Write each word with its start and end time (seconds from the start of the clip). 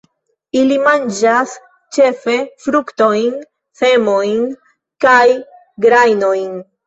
Ili 0.59 0.77
manĝas 0.85 1.51
ĉefe 1.97 2.37
fruktojn, 2.63 3.37
semojn 3.81 4.41
kaj 5.05 5.21
grajnojn. 5.85 6.51